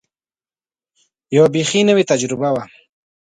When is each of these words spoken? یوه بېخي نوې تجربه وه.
یوه 1.35 1.49
بېخي 1.53 1.81
نوې 1.89 2.03
تجربه 2.11 2.49
وه. 2.55 2.63